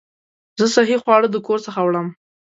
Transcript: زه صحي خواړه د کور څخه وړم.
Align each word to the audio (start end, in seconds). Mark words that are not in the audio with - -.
زه 0.59 0.65
صحي 0.75 0.97
خواړه 1.03 1.27
د 1.31 1.37
کور 1.47 1.59
څخه 1.65 1.79
وړم. 1.83 2.07